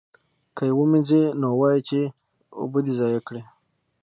که 0.55 0.63
یې 0.67 0.73
ومینځي 0.79 1.21
نو 1.41 1.47
وایي 1.59 1.79
یې 1.81 1.85
چې 1.87 1.99
اوبه 2.59 2.79
دې 2.85 2.93
ضایع 2.99 3.21
کړې. 3.27 3.41